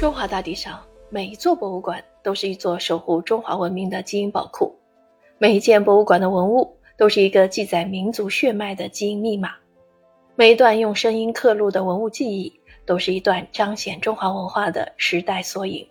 [0.00, 4.74] 中华大地上，每一座博物馆都是一座守护中华文明的基因宝库，
[5.38, 9.54] 每一件博物馆的文物都是一个记载民族血脉的基因密码，
[10.34, 12.52] 每一段用声音刻录的文物记忆，
[12.84, 15.86] 都是一段彰显中华文化的时代缩影。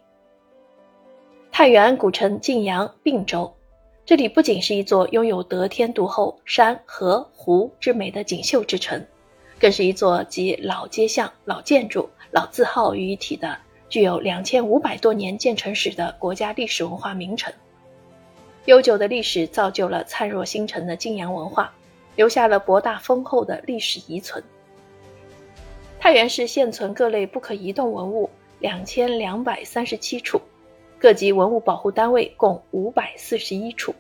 [1.52, 3.52] 太原古城晋阳并州，
[4.06, 9.04] 这里不仅是一座拥有得天独厚山河湖之美的锦绣之城，
[9.58, 13.58] 更是一座集老街巷、老建筑、老字号于一体的。
[13.94, 17.54] 具有两千五百多年建成史的国家历史文化名城，
[18.66, 21.72] 悠久的历史造就了灿若星辰的晋阳文化，
[22.16, 24.44] 留下了博大丰厚的历史遗存。
[26.00, 30.42] 太原市现存各类不可移动文物两千两百三十七处，
[30.98, 33.94] 各级文物保护单位共五百四十一处，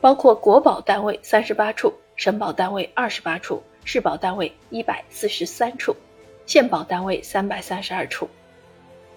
[0.00, 5.94] 包括国保单位三十八处，省保单位二十八处，市保单位一百四十三处，
[6.44, 8.28] 县保单位三百三十二处。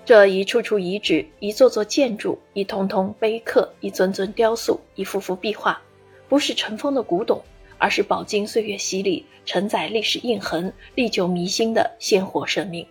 [0.04, 5.80] 这一处处遗址，一座座建筑，一通通碑刻，一尊尊雕塑，一幅幅壁画，
[6.27, 7.40] 不是尘封的古董，
[7.77, 12.85] 而是饱经岁月洗礼、承载历史印痕、历久弥新的鲜活生命。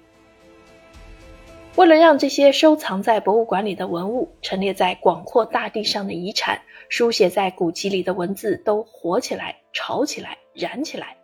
[1.75, 11.17] 为了让这些收藏在博物馆里的文物、陈列在广阔大地上的遗产、书写在古籍里的文字都活起来、炒起来、燃起来，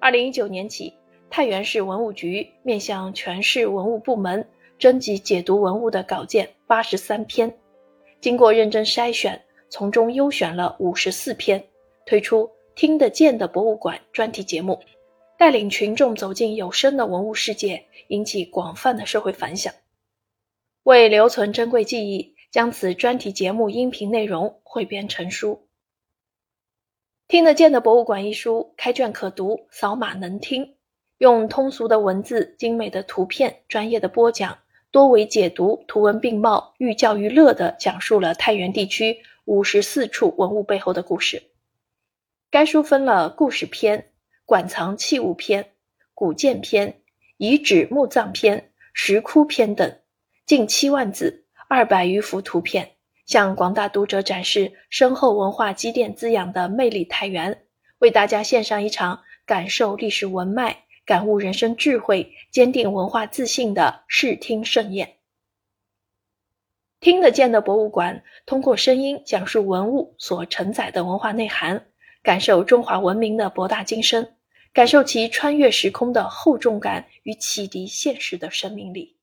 [0.00, 0.94] 二零一九年起，
[1.30, 4.48] 太原市文物局面向全市文物部门。
[4.82, 7.56] 征集解读文物的稿件八十三篇，
[8.20, 11.64] 经过认真筛选，从中优选了五十四篇，
[12.04, 14.80] 推出“听得见的博物馆”专题节目，
[15.38, 19.72] 带领群众走进有声的文物世界，引起广泛的社会反响。
[20.82, 25.52] 为留存珍贵记忆，将此专题节目音频内容汇编成书，
[27.28, 30.74] 《听得见的博物馆》一书，开卷可读，扫码能听，
[31.18, 34.58] 用通俗的文字、精美的图片、专业的播讲。
[34.92, 41.42] 多维解读，图文并茂，寓教于乐地讲述了太原地区五十四处文物背后的故事。
[42.50, 44.10] 该书分了故事篇、
[44.44, 45.70] 馆藏器物篇、
[46.12, 47.00] 古建篇、
[47.38, 49.98] 遗址墓葬篇、石窟篇等，
[50.44, 52.90] 近七万字，二百余幅图片，
[53.24, 57.64] 向广大读者展示深厚文化积淀滋养的魅力太原，
[58.00, 60.84] 为大家献上一场感受历史文脉。
[61.04, 65.16] 感悟人生智慧、坚定文化自信的视听盛宴。
[67.00, 71.88] 听得见的博物馆，通过声音讲述文物所承载的文化内涵，
[72.22, 74.36] 感受中华文明的博大精深，
[74.72, 79.16] 感受其穿越时空的厚重感与启迪现实的生命力。